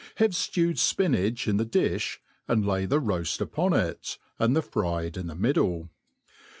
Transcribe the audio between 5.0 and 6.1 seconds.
in the middle.